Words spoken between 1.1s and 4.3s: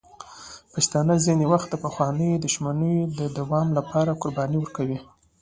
ځینې وخت د پخوانیو دښمنیو د دوام لپاره